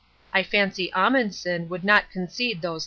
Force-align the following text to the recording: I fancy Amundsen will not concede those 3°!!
I 0.33 0.41
fancy 0.41 0.91
Amundsen 0.93 1.69
will 1.69 1.81
not 1.85 2.09
concede 2.09 2.63
those 2.63 2.79
3°!! 2.79 2.79